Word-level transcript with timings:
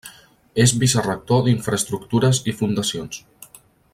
És 0.63 0.71
vicerector 0.83 1.43
d’Infraestructures 1.49 2.41
i 2.53 2.57
Fundacions. 2.63 3.23